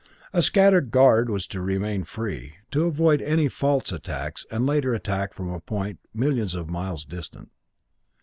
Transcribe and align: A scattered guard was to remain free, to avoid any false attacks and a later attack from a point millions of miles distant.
A 0.33 0.41
scattered 0.41 0.89
guard 0.89 1.29
was 1.29 1.45
to 1.45 1.61
remain 1.61 2.05
free, 2.05 2.55
to 2.71 2.85
avoid 2.87 3.21
any 3.21 3.47
false 3.47 3.91
attacks 3.91 4.47
and 4.49 4.63
a 4.63 4.65
later 4.65 4.95
attack 4.95 5.31
from 5.31 5.49
a 5.49 5.59
point 5.59 5.99
millions 6.11 6.55
of 6.55 6.71
miles 6.71 7.05
distant. 7.05 7.51